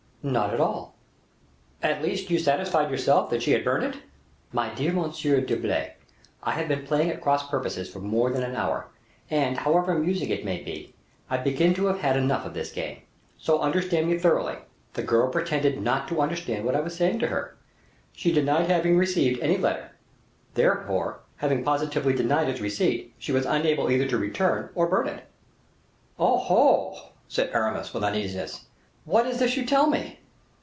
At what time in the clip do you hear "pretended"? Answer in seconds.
15.31-15.81